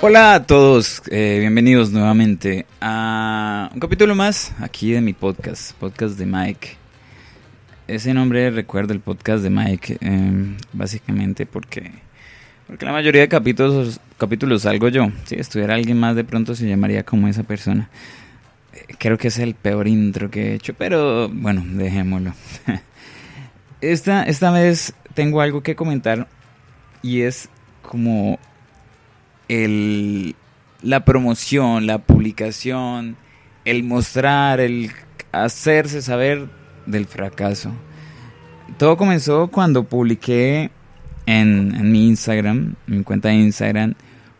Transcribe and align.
Hola 0.00 0.34
a 0.34 0.46
todos, 0.46 1.02
eh, 1.10 1.38
bienvenidos 1.40 1.90
nuevamente 1.90 2.66
a 2.80 3.68
un 3.74 3.80
capítulo 3.80 4.14
más 4.14 4.54
aquí 4.60 4.92
de 4.92 5.00
mi 5.00 5.12
podcast, 5.12 5.72
podcast 5.72 6.16
de 6.16 6.24
Mike. 6.24 6.76
Ese 7.88 8.14
nombre 8.14 8.48
recuerdo 8.52 8.92
el 8.92 9.00
podcast 9.00 9.42
de 9.42 9.50
Mike, 9.50 9.98
eh, 10.00 10.56
básicamente 10.72 11.46
porque, 11.46 11.90
porque 12.68 12.86
la 12.86 12.92
mayoría 12.92 13.22
de 13.22 13.28
capítulos, 13.28 13.98
capítulos 14.18 14.62
salgo 14.62 14.86
yo. 14.88 15.08
Si 15.24 15.34
estuviera 15.34 15.74
alguien 15.74 15.98
más 15.98 16.14
de 16.14 16.22
pronto 16.22 16.54
se 16.54 16.68
llamaría 16.68 17.02
como 17.02 17.26
esa 17.26 17.42
persona. 17.42 17.90
Eh, 18.74 18.94
creo 18.98 19.18
que 19.18 19.28
es 19.28 19.38
el 19.40 19.56
peor 19.56 19.88
intro 19.88 20.30
que 20.30 20.52
he 20.52 20.54
hecho, 20.54 20.74
pero 20.74 21.28
bueno, 21.28 21.64
dejémoslo. 21.66 22.34
esta, 23.80 24.22
esta 24.22 24.52
vez 24.52 24.94
tengo 25.14 25.40
algo 25.40 25.64
que 25.64 25.74
comentar 25.74 26.28
y 27.02 27.22
es 27.22 27.48
como 27.82 28.38
el, 29.48 30.36
la 30.82 31.04
promoción, 31.04 31.86
la 31.86 31.98
publicación, 31.98 33.16
el 33.64 33.82
mostrar, 33.82 34.60
el 34.60 34.90
hacerse 35.32 36.02
saber 36.02 36.48
del 36.86 37.06
fracaso. 37.06 37.72
Todo 38.76 38.96
comenzó 38.96 39.48
cuando 39.48 39.84
publiqué 39.84 40.70
en, 41.26 41.90
mi 41.90 42.08
Instagram, 42.08 42.74
en 42.86 42.98
mi 42.98 43.02
cuenta 43.02 43.28
de 43.28 43.34
Instagram, 43.34 43.94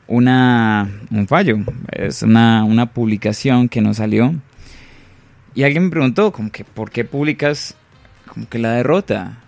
una, 0.07 0.91
un 1.11 1.27
fallo. 1.27 1.59
Es 1.91 2.23
una, 2.23 2.65
una 2.65 2.87
publicación 2.93 3.69
que 3.69 3.81
no 3.81 3.95
salió. 3.95 4.35
Y 5.55 5.65
alguien 5.65 5.85
me 5.85 5.91
preguntó, 5.91 6.33
como 6.33 6.51
que, 6.51 6.65
¿por 6.65 6.91
qué 6.91 7.05
publicas 7.05 7.75
como 8.27 8.49
que 8.49 8.59
la 8.59 8.73
derrota? 8.73 9.39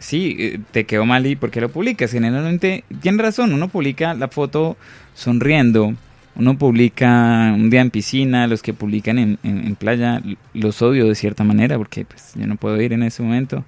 Sí, 0.00 0.36
eh, 0.38 0.58
te 0.72 0.84
quedó 0.84 1.06
mal 1.06 1.24
y 1.26 1.36
¿por 1.36 1.52
qué 1.52 1.60
lo 1.60 1.68
publicas? 1.68 2.10
Generalmente, 2.10 2.82
tiene 3.00 3.22
razón, 3.22 3.52
uno 3.52 3.68
publica 3.68 4.14
la 4.14 4.26
foto 4.26 4.76
sonriendo, 5.14 5.94
uno 6.34 6.58
publica 6.58 7.52
un 7.54 7.70
día 7.70 7.82
en 7.82 7.90
piscina, 7.90 8.48
los 8.48 8.62
que 8.62 8.72
publican 8.72 9.38
en, 9.42 9.76
playa, 9.76 10.22
los 10.54 10.82
odio 10.82 11.06
de 11.06 11.14
cierta 11.14 11.44
manera 11.44 11.76
porque 11.76 12.04
pues, 12.04 12.32
yo 12.34 12.46
no 12.46 12.56
puedo 12.56 12.80
ir 12.80 12.92
en 12.92 13.04
ese 13.04 13.22
momento. 13.22 13.64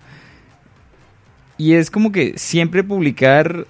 Y 1.59 1.75
es 1.75 1.91
como 1.91 2.11
que 2.11 2.33
siempre 2.37 2.83
publicar 2.83 3.67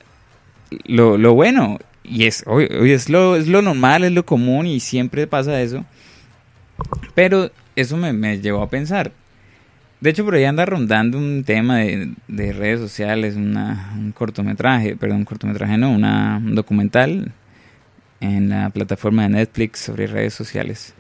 lo, 0.85 1.19
lo 1.19 1.35
bueno, 1.35 1.79
y 2.05 2.25
es, 2.25 2.45
es, 2.59 3.09
lo, 3.09 3.37
es 3.37 3.49
lo 3.49 3.61
normal, 3.61 4.05
es 4.05 4.13
lo 4.13 4.25
común 4.25 4.67
y 4.67 4.81
siempre 4.81 5.27
pasa 5.27 5.61
eso. 5.61 5.85
Pero 7.15 7.51
eso 7.77 7.97
me, 7.97 8.13
me 8.13 8.41
llevó 8.41 8.63
a 8.63 8.71
pensar, 8.71 9.13
de 10.03 10.11
hecho, 10.11 10.25
por 10.25 10.35
ahí 10.35 10.43
anda 10.43 10.67
rondando 10.67 11.17
un 11.17 11.45
tema 11.45 11.79
de, 11.79 12.53
redes 12.53 12.81
sociales, 12.81 13.37
un 13.37 14.13
cortometraje, 14.17 14.97
perdón, 14.97 15.19
un 15.19 15.25
cortometraje 15.25 15.79
no, 15.79 15.93
una, 15.93 16.39
un 16.39 16.57
documental 16.57 17.31
en 18.21 18.49
la 18.49 18.71
plataforma 18.71 19.23
de 19.23 19.29
Netflix 19.29 19.79
sobre 19.79 20.09
redes 20.09 20.35
sociales. 20.35 20.93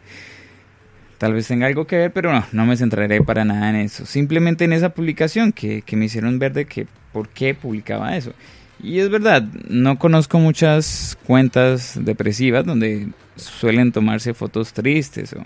Tal 1.18 1.34
vez 1.34 1.48
tenga 1.48 1.66
algo 1.66 1.84
que 1.84 1.96
ver, 1.96 2.12
pero 2.12 2.32
no, 2.32 2.46
no 2.52 2.64
me 2.64 2.76
centraré 2.76 3.20
para 3.22 3.44
nada 3.44 3.70
en 3.70 3.76
eso. 3.76 4.06
Simplemente 4.06 4.66
en 4.66 4.72
esa 4.72 4.90
publicación 4.90 5.50
que, 5.50 5.82
que 5.82 5.96
me 5.96 6.04
hicieron 6.04 6.38
ver 6.38 6.52
de 6.52 6.66
que 6.66 6.86
por 7.12 7.28
qué 7.28 7.54
publicaba 7.54 8.16
eso. 8.16 8.32
Y 8.80 9.00
es 9.00 9.10
verdad, 9.10 9.42
no 9.68 9.98
conozco 9.98 10.38
muchas 10.38 11.18
cuentas 11.26 11.98
depresivas 12.00 12.64
donde 12.64 13.08
suelen 13.34 13.90
tomarse 13.90 14.32
fotos 14.32 14.72
tristes 14.72 15.32
o 15.32 15.44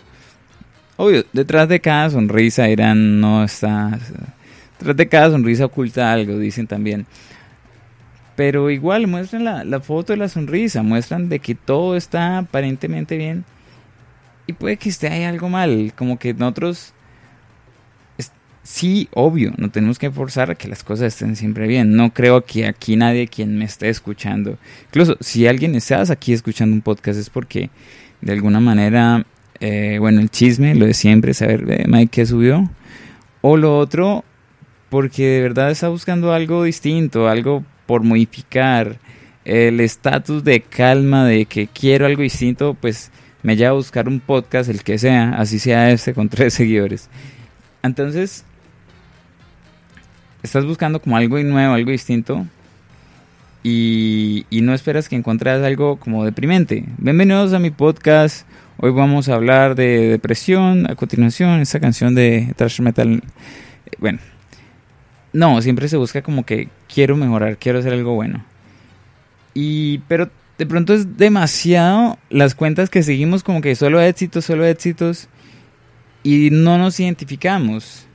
Obvio, 0.96 1.24
detrás 1.32 1.68
de 1.68 1.80
cada 1.80 2.10
sonrisa 2.10 2.68
Irán 2.68 3.20
no 3.20 3.44
está... 3.44 3.98
Detrás 4.78 4.96
de 4.96 5.08
cada 5.08 5.30
sonrisa 5.30 5.66
oculta 5.66 6.12
algo, 6.12 6.38
dicen 6.38 6.66
también. 6.66 7.06
Pero 8.34 8.70
igual 8.70 9.06
muestran 9.06 9.44
la, 9.44 9.64
la 9.64 9.80
foto 9.80 10.12
de 10.12 10.18
la 10.18 10.28
sonrisa, 10.28 10.82
muestran 10.82 11.28
de 11.28 11.38
que 11.38 11.54
todo 11.54 11.96
está 11.96 12.38
aparentemente 12.38 13.16
bien. 13.16 13.44
Y 14.46 14.52
puede 14.52 14.76
que 14.76 14.88
esté 14.88 15.08
ahí 15.08 15.24
algo 15.24 15.48
mal, 15.48 15.92
como 15.96 16.18
que 16.18 16.32
nosotros... 16.32 16.92
sí, 18.62 19.08
obvio, 19.12 19.52
no 19.56 19.70
tenemos 19.70 19.98
que 19.98 20.10
forzar 20.10 20.50
a 20.50 20.54
que 20.54 20.68
las 20.68 20.84
cosas 20.84 21.08
estén 21.08 21.36
siempre 21.36 21.66
bien. 21.66 21.96
No 21.96 22.12
creo 22.12 22.44
que 22.44 22.66
aquí 22.66 22.96
nadie 22.96 23.28
quien 23.28 23.58
me 23.58 23.64
esté 23.64 23.88
escuchando. 23.88 24.58
Incluso 24.88 25.16
si 25.20 25.46
alguien 25.46 25.74
estás 25.74 26.10
aquí 26.10 26.32
escuchando 26.32 26.74
un 26.74 26.82
podcast 26.82 27.18
es 27.18 27.30
porque 27.30 27.70
de 28.20 28.32
alguna 28.32 28.60
manera 28.60 29.26
eh, 29.60 29.98
bueno, 30.00 30.20
el 30.20 30.30
chisme, 30.30 30.74
lo 30.74 30.86
de 30.86 30.94
siempre, 30.94 31.34
saber 31.34 31.64
eh, 31.68 31.84
Mike 31.86 32.10
qué 32.10 32.26
subió. 32.26 32.70
O 33.40 33.56
lo 33.56 33.78
otro, 33.78 34.24
porque 34.88 35.26
de 35.26 35.42
verdad 35.42 35.70
está 35.70 35.88
buscando 35.88 36.32
algo 36.32 36.64
distinto, 36.64 37.28
algo 37.28 37.64
por 37.86 38.02
modificar. 38.02 38.98
El 39.44 39.80
estatus 39.80 40.42
de 40.42 40.60
calma, 40.60 41.24
de 41.24 41.44
que 41.46 41.68
quiero 41.68 42.06
algo 42.06 42.22
distinto, 42.22 42.74
pues 42.74 43.12
me 43.42 43.54
lleva 43.56 43.70
a 43.70 43.74
buscar 43.74 44.08
un 44.08 44.18
podcast, 44.18 44.68
el 44.68 44.82
que 44.82 44.98
sea, 44.98 45.34
así 45.36 45.60
sea 45.60 45.90
este 45.90 46.14
con 46.14 46.28
tres 46.30 46.54
seguidores. 46.54 47.08
Entonces, 47.82 48.44
estás 50.42 50.64
buscando 50.64 51.00
como 51.00 51.16
algo 51.16 51.38
nuevo, 51.38 51.74
algo 51.74 51.90
distinto. 51.92 52.46
Y, 53.62 54.46
y 54.48 54.60
no 54.60 54.74
esperas 54.74 55.08
que 55.08 55.16
encuentres 55.16 55.62
algo 55.62 55.96
como 55.96 56.24
deprimente. 56.24 56.84
Bienvenidos 56.98 57.52
a 57.52 57.58
mi 57.58 57.70
podcast 57.70 58.46
Hoy 58.78 58.90
vamos 58.90 59.30
a 59.30 59.34
hablar 59.34 59.74
de 59.74 60.08
depresión. 60.08 60.90
A 60.90 60.96
continuación, 60.96 61.60
esa 61.60 61.80
canción 61.80 62.14
de 62.14 62.52
thrash 62.56 62.80
metal. 62.80 63.22
Eh, 63.86 63.90
bueno, 63.98 64.18
no, 65.32 65.62
siempre 65.62 65.88
se 65.88 65.96
busca 65.96 66.20
como 66.20 66.44
que 66.44 66.68
quiero 66.92 67.16
mejorar, 67.16 67.56
quiero 67.56 67.78
hacer 67.78 67.94
algo 67.94 68.14
bueno. 68.14 68.44
Y, 69.54 69.98
pero 70.08 70.28
de 70.58 70.66
pronto 70.66 70.92
es 70.92 71.16
demasiado 71.16 72.18
las 72.28 72.54
cuentas 72.54 72.90
que 72.90 73.02
seguimos 73.02 73.42
como 73.42 73.62
que 73.62 73.74
solo 73.74 73.98
éxitos, 73.98 74.44
solo 74.44 74.66
éxitos. 74.66 75.28
Y 76.22 76.50
no 76.50 76.76
nos 76.76 77.00
identificamos. 77.00 78.06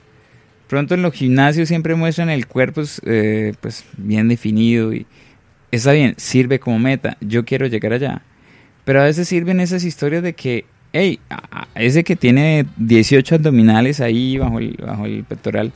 Pronto 0.67 0.93
en 0.93 1.01
los 1.01 1.13
gimnasios 1.13 1.69
siempre 1.69 1.95
muestran 1.95 2.29
el 2.29 2.45
cuerpo 2.45 2.83
eh, 3.05 3.53
pues 3.61 3.83
bien 3.97 4.27
definido 4.27 4.93
y 4.93 5.07
está 5.71 5.93
bien, 5.93 6.13
sirve 6.17 6.59
como 6.59 6.77
meta. 6.77 7.17
Yo 7.19 7.45
quiero 7.45 7.65
llegar 7.65 7.93
allá 7.93 8.21
pero 8.85 9.01
a 9.01 9.05
veces 9.05 9.27
sirven 9.27 9.59
esas 9.59 9.83
historias 9.83 10.23
de 10.23 10.33
que, 10.33 10.65
hey, 10.93 11.19
ese 11.75 12.03
que 12.03 12.15
tiene 12.15 12.65
18 12.77 13.35
abdominales 13.35 14.01
ahí 14.01 14.37
bajo 14.37 14.59
el, 14.59 14.77
bajo 14.81 15.05
el 15.05 15.23
pectoral, 15.23 15.71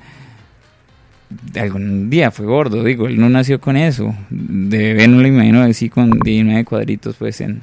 algún 1.56 2.10
día 2.10 2.32
fue 2.32 2.46
gordo, 2.46 2.84
digo, 2.84 3.08
él 3.08 3.20
no 3.20 3.30
nació 3.30 3.60
con 3.60 3.78
eso. 3.78 4.16
De 4.30 4.78
bebé 4.78 5.08
no 5.08 5.22
lo 5.22 5.28
imagino 5.28 5.62
así 5.62 5.90
con 5.90 6.20
19 6.20 6.66
cuadritos, 6.66 7.16
pues, 7.18 7.42
en, 7.42 7.62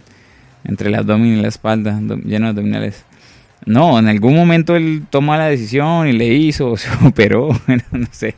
entre 0.64 0.88
el 0.88 0.94
abdomen 0.94 1.38
y 1.38 1.42
la 1.42 1.48
espalda, 1.48 2.00
lleno 2.00 2.46
de 2.46 2.50
abdominales. 2.50 3.04
No, 3.64 3.98
en 3.98 4.08
algún 4.08 4.34
momento 4.34 4.74
él 4.74 5.04
tomó 5.08 5.36
la 5.36 5.46
decisión 5.46 6.08
y 6.08 6.12
le 6.12 6.26
hizo, 6.34 6.76
se 6.76 6.88
operó, 7.04 7.48
no 7.92 8.06
sé. 8.10 8.34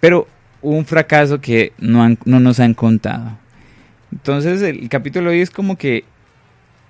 Pero 0.00 0.26
un 0.62 0.84
fracaso 0.84 1.40
que 1.40 1.72
no, 1.78 2.16
no 2.24 2.40
nos 2.40 2.60
han 2.60 2.74
contado. 2.74 3.38
Entonces 4.12 4.62
el 4.62 4.88
capítulo 4.88 5.30
hoy 5.30 5.40
es 5.40 5.50
como 5.50 5.76
que 5.76 6.04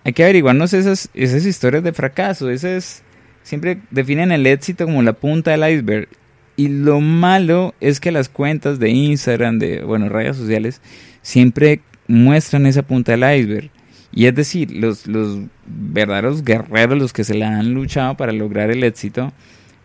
hay 0.05 0.12
que 0.12 0.22
averiguarnos 0.22 0.72
esas, 0.72 1.11
esas 1.15 1.44
historias 1.44 1.83
de 1.83 1.93
fracaso. 1.93 2.50
Esas 2.50 3.03
siempre 3.43 3.78
definen 3.91 4.33
el 4.33 4.47
éxito 4.47 4.84
como 4.84 5.03
la 5.03 5.12
punta 5.12 5.50
del 5.50 5.71
iceberg. 5.72 6.09
Y 6.56 6.69
lo 6.69 7.00
malo 7.00 7.75
es 7.81 8.00
que 8.00 8.12
las 8.12 8.28
cuentas 8.28 8.78
de 8.78 8.91
Instagram, 8.91 9.59
de 9.59 9.83
bueno, 9.83 10.09
redes 10.09 10.37
sociales, 10.37 10.81
siempre 11.22 11.81
muestran 12.06 12.66
esa 12.66 12.83
punta 12.83 13.12
del 13.12 13.41
iceberg. 13.41 13.71
Y 14.12 14.27
es 14.27 14.34
decir, 14.34 14.72
los, 14.72 15.06
los 15.06 15.38
verdaderos 15.66 16.44
guerreros, 16.44 16.99
los 16.99 17.12
que 17.12 17.25
se 17.25 17.34
la 17.34 17.59
han 17.59 17.72
luchado 17.72 18.17
para 18.17 18.32
lograr 18.32 18.71
el 18.71 18.82
éxito, 18.82 19.32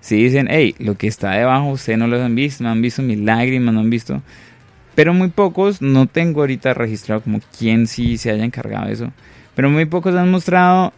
si 0.02 0.16
dicen, 0.16 0.47
hey, 0.50 0.76
lo 0.80 0.97
que 0.97 1.08
está 1.08 1.32
debajo, 1.32 1.70
ustedes 1.70 2.00
no 2.00 2.08
lo 2.08 2.22
han 2.22 2.36
visto, 2.36 2.64
no 2.64 2.72
han 2.72 2.82
visto 2.82 3.02
mis 3.02 3.20
lágrimas, 3.20 3.73
no 3.73 3.82
han 3.82 3.90
visto 3.90 4.22
pero 4.96 5.14
muy 5.14 5.28
pocos, 5.28 5.82
no 5.82 6.08
tengo 6.08 6.40
ahorita 6.40 6.73
registrado 6.73 7.22
como 7.22 7.41
quién 7.58 7.85
sí 7.85 8.17
se 8.17 8.32
haya 8.32 8.46
encargado 8.46 8.88
de 8.88 8.94
eso, 8.94 9.12
pero 9.55 9.69
muy 9.69 9.85
pocos 9.85 10.16
han 10.16 10.29
mostrado, 10.29 10.93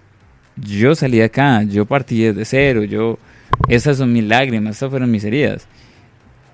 yo 0.56 0.96
salí 0.96 1.18
de 1.18 1.26
acá, 1.26 1.64
yo 1.64 1.86
partí 1.86 2.24
desde 2.24 2.46
cero, 2.46 2.84
yo, 2.84 3.20
esas 3.70 3.98
son 3.98 4.12
mis 4.12 4.24
lágrimas, 4.24 4.76
estas 4.76 4.90
fueron 4.90 5.12
mis 5.12 5.24
heridas. 5.24 5.68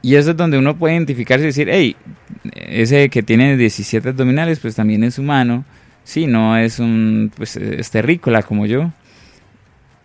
Y 0.01 0.15
eso 0.15 0.31
es 0.31 0.38
donde 0.38 0.57
uno 0.57 0.77
puede 0.77 0.95
identificarse 0.95 1.44
y 1.44 1.47
decir, 1.47 1.69
hey, 1.71 1.95
ese 2.53 3.09
que 3.09 3.23
tiene 3.23 3.55
17 3.55 4.09
abdominales, 4.09 4.59
pues 4.59 4.75
también 4.75 5.03
es 5.03 5.17
humano, 5.17 5.63
sí, 6.03 6.27
no 6.27 6.57
es 6.57 6.79
un, 6.79 7.31
pues 7.35 7.55
es 7.55 7.89
terrícola 7.89 8.44
como 8.44 8.65
yo. 8.65 8.91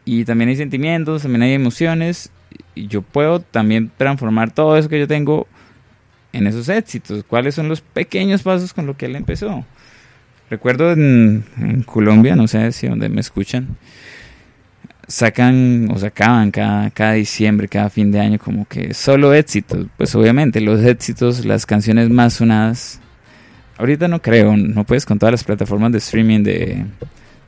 Y 0.05 0.25
también 0.25 0.51
hay 0.51 0.57
sentimientos, 0.57 1.23
también 1.23 1.43
hay 1.43 1.53
emociones, 1.53 2.31
y 2.75 2.87
yo 2.87 3.03
puedo 3.03 3.41
también 3.41 3.91
transformar 3.97 4.53
todo 4.53 4.77
eso 4.79 4.89
que 4.89 5.01
yo 5.01 5.09
tengo 5.09 5.49
en 6.33 6.47
esos 6.47 6.69
éxitos? 6.69 7.25
¿Cuáles 7.25 7.55
son 7.55 7.69
los 7.69 7.81
pequeños 7.81 8.43
pasos 8.43 8.73
con 8.73 8.87
lo 8.87 8.97
que 8.97 9.07
él 9.07 9.17
empezó? 9.17 9.65
Recuerdo 10.51 10.93
en, 10.93 11.45
Colombia, 11.85 12.37
no 12.37 12.49
sé 12.49 12.73
si 12.73 12.87
donde 12.87 13.09
me 13.09 13.21
escuchan, 13.21 13.77
sacan 15.07 15.89
o 15.91 15.99
sacaban 15.99 16.51
cada, 16.51 16.91
cada 16.91 17.13
diciembre, 17.13 17.69
cada 17.69 17.91
fin 17.91 18.11
de 18.11 18.21
año 18.21 18.39
como 18.39 18.67
que 18.67 18.95
solo 18.95 19.35
éxitos. 19.35 19.87
Pues 19.97 20.15
obviamente 20.15 20.61
los 20.61 20.83
éxitos, 20.85 21.45
las 21.45 21.67
canciones 21.67 22.11
más 22.11 22.35
sonadas 22.35 23.01
ahorita 23.79 24.09
no 24.09 24.21
creo, 24.21 24.57
no 24.57 24.85
puedes 24.85 25.07
con 25.07 25.19
todas 25.19 25.33
las 25.33 25.45
plataformas 25.45 25.93
de 25.93 25.99
streaming 25.99 26.43
de 26.43 26.85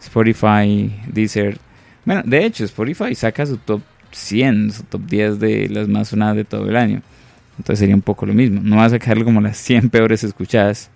Spotify, 0.00 0.91
Deezer. 1.12 1.58
Bueno, 2.05 2.23
de 2.25 2.47
hecho, 2.47 2.64
Spotify 2.64 3.14
saca 3.14 3.44
su 3.44 3.58
top 3.58 3.82
100, 4.12 4.73
su 4.73 4.82
top 4.85 5.02
10 5.06 5.38
de 5.38 5.69
las 5.69 5.88
más 5.88 6.08
sonadas 6.08 6.37
de 6.37 6.44
todo 6.44 6.69
el 6.69 6.76
año. 6.76 7.02
Entonces 7.58 7.81
sería 7.81 7.94
un 7.94 8.00
poco 8.00 8.25
lo 8.25 8.32
mismo. 8.32 8.61
No 8.62 8.76
va 8.76 8.87
a 8.87 8.91
sacarlo 8.91 9.25
como 9.25 9.41
las 9.41 9.58
100 9.58 9.91
peores 9.91 10.25
escuchadas. 10.25 10.91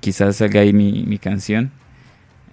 Quizás 0.00 0.36
salga 0.36 0.60
ahí 0.60 0.72
mi, 0.72 1.04
mi 1.04 1.18
canción. 1.18 1.70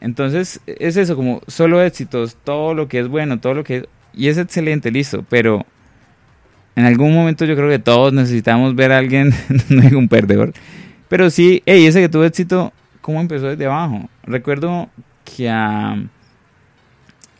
Entonces 0.01 0.61
es 0.67 0.97
eso, 0.97 1.15
como 1.15 1.41
solo 1.47 1.81
éxitos, 1.81 2.37
todo 2.43 2.73
lo 2.73 2.87
que 2.87 2.99
es 2.99 3.07
bueno, 3.07 3.39
todo 3.39 3.53
lo 3.53 3.63
que 3.63 3.77
es... 3.77 3.85
Y 4.13 4.27
es 4.27 4.37
excelente, 4.37 4.91
listo. 4.91 5.25
Pero 5.29 5.65
en 6.75 6.85
algún 6.85 7.13
momento 7.13 7.45
yo 7.45 7.55
creo 7.55 7.69
que 7.69 7.79
todos 7.79 8.13
necesitamos 8.13 8.75
ver 8.75 8.91
a 8.91 8.97
alguien, 8.97 9.33
no 9.69 9.81
hay 9.81 9.93
un 9.93 10.07
perdedor. 10.07 10.53
Pero 11.07 11.29
sí, 11.29 11.63
hey, 11.65 11.85
ese 11.85 12.01
que 12.01 12.09
tuvo 12.09 12.23
éxito, 12.25 12.73
¿cómo 13.01 13.21
empezó 13.21 13.47
desde 13.47 13.65
abajo? 13.65 14.09
Recuerdo 14.23 14.89
que 15.23 15.49
a, 15.49 15.97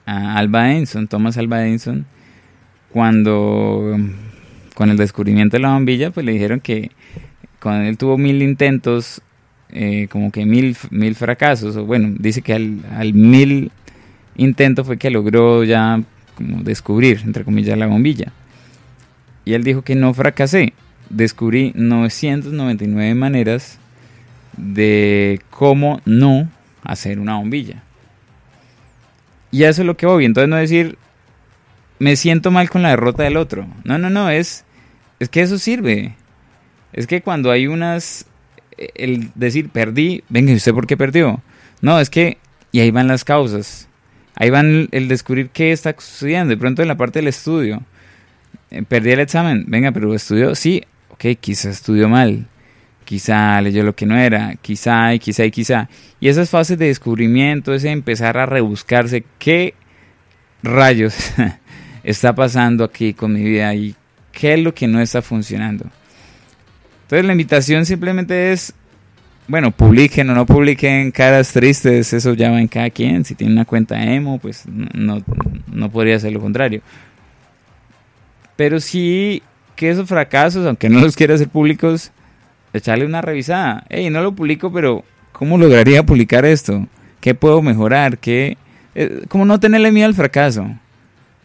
a 0.06 0.38
Alba 0.38 0.72
Edison, 0.74 1.08
Thomas 1.08 1.38
Alba 1.38 1.66
Edison, 1.68 2.06
cuando 2.92 3.98
con 4.76 4.90
el 4.90 4.98
descubrimiento 4.98 5.58
de 5.58 5.62
la 5.62 5.74
bombilla, 5.74 6.12
pues 6.12 6.26
le 6.26 6.34
dijeron 6.34 6.60
que 6.60 6.92
cuando 7.60 7.90
él 7.90 7.98
tuvo 7.98 8.18
mil 8.18 8.42
intentos, 8.42 9.22
eh, 9.72 10.08
como 10.10 10.32
que 10.32 10.46
mil, 10.46 10.78
mil 10.92 11.16
fracasos, 11.16 11.76
o 11.76 11.86
bueno, 11.86 12.16
dice 12.20 12.42
que 12.42 12.54
al, 12.54 12.80
al 12.92 13.14
mil 13.14 13.72
intento 14.36 14.84
fue 14.84 14.98
que 14.98 15.10
logró 15.10 15.64
ya 15.64 16.02
como 16.36 16.64
descubrir, 16.64 17.22
entre 17.24 17.44
comillas, 17.44 17.78
la 17.78 17.88
bombilla. 17.88 18.32
Y 19.46 19.54
él 19.54 19.64
dijo 19.64 19.84
que 19.84 19.96
no 19.96 20.14
fracasé, 20.14 20.74
descubrí 21.10 21.72
999 21.76 23.16
maneras 23.16 23.80
de 24.58 25.42
cómo 25.50 26.02
no 26.06 26.50
hacer 26.84 27.20
una 27.20 27.38
bombilla. 27.38 27.84
Y 29.52 29.64
eso 29.64 29.82
es 29.82 29.86
lo 29.86 29.96
que 29.96 30.06
voy. 30.06 30.26
Entonces 30.26 30.50
no 30.50 30.58
decir, 30.58 30.98
me 32.00 32.16
siento 32.16 32.52
mal 32.52 32.70
con 32.70 32.82
la 32.82 32.90
derrota 32.90 33.24
del 33.24 33.38
otro. 33.38 33.68
No, 33.84 33.98
no, 33.98 34.10
no, 34.10 34.30
es, 34.30 34.66
es 35.20 35.30
que 35.30 35.42
eso 35.42 35.58
sirve. 35.58 36.16
Es 36.94 37.08
que 37.08 37.22
cuando 37.22 37.52
hay 37.52 37.68
unas, 37.68 38.26
el 38.78 39.32
decir, 39.36 39.70
perdí, 39.70 40.24
venga, 40.30 40.52
¿y 40.52 40.56
usted 40.56 40.74
por 40.74 40.88
qué 40.88 40.98
perdió? 40.98 41.42
No, 41.82 42.00
es 42.00 42.10
que, 42.10 42.38
y 42.72 42.80
ahí 42.80 42.92
van 42.92 43.08
las 43.08 43.24
causas. 43.24 43.88
Ahí 44.36 44.50
van 44.50 44.90
el 44.92 45.08
descubrir 45.08 45.50
qué 45.50 45.72
está 45.72 45.96
sucediendo. 45.98 46.50
De 46.50 46.58
pronto 46.58 46.82
en 46.82 46.88
la 46.88 46.98
parte 46.98 47.20
del 47.20 47.28
estudio, 47.28 47.84
eh, 48.72 48.84
perdí 48.84 49.12
el 49.12 49.20
examen, 49.20 49.66
venga, 49.68 49.92
pero 49.92 50.14
estudió, 50.14 50.56
sí, 50.56 50.84
ok, 51.10 51.26
quizá 51.40 51.70
estudió 51.70 52.10
mal. 52.10 52.48
Quizá 53.06 53.62
leyó 53.62 53.84
lo 53.84 53.96
que 53.96 54.08
no 54.08 54.18
era, 54.18 54.56
quizá 54.56 55.14
y 55.14 55.20
quizá 55.20 55.46
y 55.46 55.52
quizá. 55.52 55.90
Y 56.20 56.28
esas 56.28 56.50
fases 56.50 56.78
de 56.78 56.88
descubrimiento, 56.88 57.74
ese 57.74 57.92
empezar 57.92 58.38
a 58.38 58.48
rebuscarse, 58.48 59.24
¿qué 59.38 59.76
rayos 60.66 61.16
está 62.04 62.36
pasando 62.36 62.84
aquí 62.84 63.14
con 63.14 63.34
mi 63.34 63.44
vida 63.44 63.74
y 63.74 63.96
qué 64.32 64.56
es 64.56 64.60
lo 64.60 64.74
que 64.74 64.88
no 64.88 65.00
está 65.00 65.22
funcionando. 65.22 65.86
Entonces 67.06 67.26
la 67.26 67.34
invitación 67.34 67.86
simplemente 67.86 68.52
es, 68.52 68.74
bueno, 69.48 69.70
publiquen 69.70 70.28
o 70.32 70.34
no 70.34 70.48
publiquen 70.48 71.12
caras 71.12 71.54
tristes, 71.54 72.12
eso 72.14 72.34
ya 72.34 72.50
va 72.50 72.60
en 72.60 72.68
cada 72.68 72.90
quien. 72.90 73.24
Si 73.24 73.36
tiene 73.36 73.54
una 73.54 73.66
cuenta 73.66 74.04
emo, 74.04 74.40
pues 74.40 74.64
no, 74.68 75.22
no 75.72 75.92
podría 75.92 76.20
ser 76.20 76.34
lo 76.34 76.42
contrario. 76.42 76.82
Pero 78.56 78.80
sí 78.80 79.44
que 79.76 79.92
esos 79.92 80.10
fracasos, 80.10 80.66
aunque 80.66 80.90
no 80.90 81.00
los 81.00 81.16
quiera 81.16 81.36
hacer 81.36 81.50
públicos, 81.50 82.12
echarle 82.74 83.06
una 83.06 83.22
revisada. 83.22 83.86
Hey, 83.90 84.10
no 84.10 84.24
lo 84.24 84.34
publico, 84.34 84.74
pero 84.74 85.04
¿cómo 85.32 85.60
lograría 85.60 86.02
publicar 86.02 86.44
esto? 86.44 86.88
¿Qué 87.22 87.36
puedo 87.36 87.62
mejorar? 87.62 88.18
¿Qué? 88.18 88.58
Eh, 88.96 89.26
¿Cómo 89.28 89.46
no 89.46 89.60
tenerle 89.60 89.92
miedo 89.92 90.08
al 90.08 90.16
fracaso? 90.16 90.68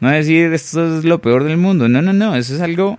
No 0.00 0.08
decir 0.08 0.54
esto 0.54 0.98
es 0.98 1.04
lo 1.04 1.20
peor 1.20 1.44
del 1.44 1.58
mundo. 1.58 1.86
No, 1.86 2.00
no, 2.00 2.14
no. 2.14 2.34
Eso 2.34 2.54
es 2.54 2.62
algo. 2.62 2.98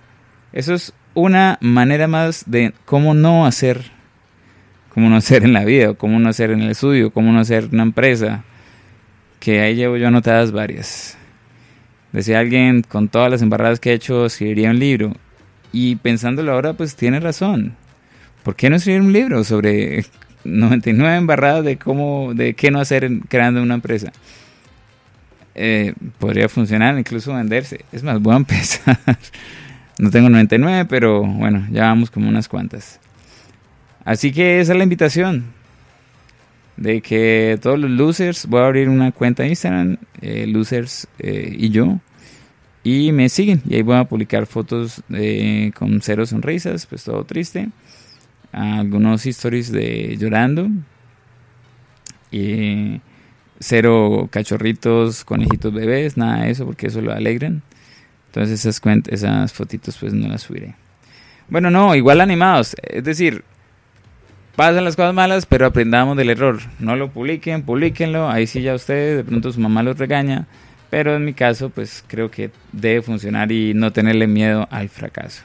Eso 0.52 0.74
es 0.74 0.92
una 1.14 1.58
manera 1.60 2.08
más 2.08 2.44
de 2.46 2.72
cómo 2.84 3.14
no 3.14 3.46
hacer. 3.46 3.90
Cómo 4.90 5.08
no 5.08 5.16
hacer 5.16 5.44
en 5.44 5.54
la 5.54 5.64
vida, 5.64 5.94
cómo 5.94 6.18
no 6.18 6.28
hacer 6.28 6.50
en 6.50 6.60
el 6.60 6.70
estudio, 6.70 7.12
cómo 7.12 7.32
no 7.32 7.40
hacer 7.40 7.68
una 7.72 7.82
empresa. 7.82 8.44
Que 9.40 9.60
ahí 9.60 9.74
llevo 9.74 9.96
yo 9.96 10.08
anotadas 10.08 10.52
varias. 10.52 11.16
Decía 12.12 12.40
alguien, 12.40 12.82
con 12.82 13.08
todas 13.08 13.30
las 13.30 13.40
embarradas 13.40 13.80
que 13.80 13.90
he 13.90 13.94
hecho, 13.94 14.26
escribiría 14.26 14.70
un 14.70 14.78
libro. 14.78 15.14
Y 15.72 15.96
pensándolo 15.96 16.52
ahora, 16.52 16.74
pues 16.74 16.94
tiene 16.94 17.20
razón. 17.20 17.74
¿Por 18.42 18.54
qué 18.54 18.68
no 18.68 18.76
escribir 18.76 19.00
un 19.00 19.12
libro 19.12 19.44
sobre 19.44 20.04
99 20.44 21.16
embarradas 21.16 21.64
de 21.64 21.78
cómo, 21.78 22.34
de 22.34 22.54
qué 22.54 22.70
no 22.70 22.80
hacer 22.80 23.10
creando 23.28 23.62
una 23.62 23.74
empresa? 23.74 24.12
Eh, 25.54 25.94
podría 26.18 26.48
funcionar, 26.48 26.98
incluso 26.98 27.34
venderse. 27.34 27.84
Es 27.92 28.02
más, 28.02 28.20
voy 28.20 28.34
a 28.34 28.38
empezar. 28.38 28.98
no 29.98 30.10
tengo 30.10 30.28
99, 30.28 30.86
pero 30.88 31.22
bueno, 31.22 31.66
ya 31.70 31.84
vamos 31.84 32.10
como 32.10 32.28
unas 32.28 32.48
cuantas. 32.48 33.00
Así 34.04 34.32
que 34.32 34.60
esa 34.60 34.72
es 34.72 34.78
la 34.78 34.84
invitación. 34.84 35.44
De 36.76 37.00
que 37.02 37.58
todos 37.60 37.78
los 37.78 37.90
losers, 37.90 38.46
voy 38.46 38.60
a 38.60 38.66
abrir 38.66 38.88
una 38.88 39.12
cuenta 39.12 39.42
de 39.42 39.50
Instagram, 39.50 39.98
eh, 40.20 40.46
losers 40.46 41.06
eh, 41.18 41.54
y 41.56 41.70
yo. 41.70 41.98
Y 42.82 43.12
me 43.12 43.28
siguen. 43.28 43.62
Y 43.68 43.76
ahí 43.76 43.82
voy 43.82 43.96
a 43.96 44.04
publicar 44.04 44.46
fotos 44.46 45.02
con 45.74 46.00
cero 46.00 46.26
sonrisas, 46.26 46.86
pues 46.86 47.04
todo 47.04 47.24
triste. 47.24 47.68
Algunos 48.50 49.24
stories 49.26 49.70
de 49.70 50.16
llorando. 50.18 50.68
Y 52.30 53.00
cero 53.60 54.28
cachorritos, 54.30 55.24
conejitos 55.24 55.72
bebés, 55.72 56.16
nada 56.16 56.44
de 56.44 56.50
eso, 56.50 56.66
porque 56.66 56.88
eso 56.88 57.00
lo 57.00 57.12
alegran. 57.12 57.62
Entonces 58.32 58.64
esas, 58.64 58.80
esas 59.08 59.52
fotitos 59.52 59.98
pues 60.00 60.14
no 60.14 60.26
las 60.26 60.42
subiré. 60.42 60.74
Bueno, 61.48 61.70
no, 61.70 61.94
igual 61.94 62.22
animados. 62.22 62.74
Es 62.82 63.04
decir, 63.04 63.44
pasan 64.56 64.84
las 64.84 64.96
cosas 64.96 65.12
malas, 65.12 65.44
pero 65.44 65.66
aprendamos 65.66 66.16
del 66.16 66.30
error. 66.30 66.60
No 66.78 66.96
lo 66.96 67.10
publiquen, 67.10 67.62
publiquenlo. 67.62 68.30
Ahí 68.30 68.46
sí 68.46 68.62
ya 68.62 68.74
ustedes, 68.74 69.18
de 69.18 69.24
pronto 69.24 69.52
su 69.52 69.60
mamá 69.60 69.82
los 69.82 69.98
regaña. 69.98 70.46
Pero 70.88 71.14
en 71.14 71.26
mi 71.26 71.34
caso, 71.34 71.68
pues 71.68 72.02
creo 72.06 72.30
que 72.30 72.50
debe 72.72 73.02
funcionar 73.02 73.52
y 73.52 73.74
no 73.74 73.92
tenerle 73.92 74.26
miedo 74.26 74.66
al 74.70 74.88
fracaso. 74.88 75.42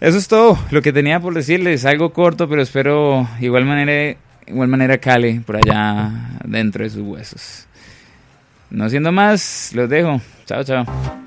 Eso 0.00 0.16
es 0.16 0.26
todo 0.26 0.58
lo 0.70 0.80
que 0.80 0.92
tenía 0.92 1.20
por 1.20 1.34
decirles. 1.34 1.84
Algo 1.84 2.14
corto, 2.14 2.48
pero 2.48 2.62
espero 2.62 3.28
igual 3.40 3.66
manera 3.66 4.16
igual 4.46 4.68
manera 4.68 4.96
cale 4.98 5.42
por 5.44 5.56
allá 5.56 6.38
dentro 6.44 6.82
de 6.82 6.90
sus 6.90 7.02
huesos. 7.02 7.66
No 8.70 8.88
siendo 8.88 9.12
más, 9.12 9.72
los 9.74 9.88
dejo. 9.90 10.20
Chao, 10.46 10.64
chao. 10.64 11.23